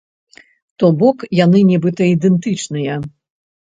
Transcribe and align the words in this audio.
То 0.77 0.85
бок, 1.03 1.17
яны 1.45 1.63
нібыта 1.71 2.11
ідэнтычныя. 2.17 2.93